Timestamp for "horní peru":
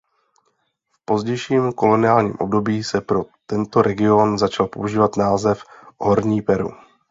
5.99-6.69